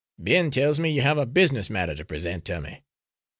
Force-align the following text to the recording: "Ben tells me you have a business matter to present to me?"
"Ben 0.17 0.49
tells 0.49 0.79
me 0.79 0.89
you 0.89 1.01
have 1.01 1.19
a 1.19 1.27
business 1.27 1.69
matter 1.69 1.93
to 1.93 2.03
present 2.03 2.43
to 2.45 2.59
me?" 2.59 2.81